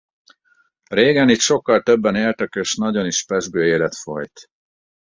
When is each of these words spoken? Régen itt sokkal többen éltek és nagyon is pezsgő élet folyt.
Régen 0.89 1.29
itt 1.29 1.39
sokkal 1.39 1.81
többen 1.81 2.15
éltek 2.15 2.53
és 2.55 2.75
nagyon 2.75 3.05
is 3.05 3.25
pezsgő 3.25 3.65
élet 3.65 3.95
folyt. 3.97 4.47